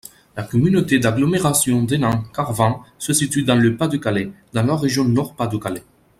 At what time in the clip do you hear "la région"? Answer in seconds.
4.63-5.05